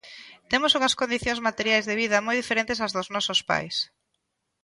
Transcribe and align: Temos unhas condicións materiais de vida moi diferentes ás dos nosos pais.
Temos 0.51 0.75
unhas 0.77 0.97
condicións 1.01 1.43
materiais 1.47 1.87
de 1.89 1.95
vida 2.01 2.23
moi 2.25 2.35
diferentes 2.41 2.81
ás 2.85 2.91
dos 2.95 3.07
nosos 3.15 3.39
pais. 3.49 3.75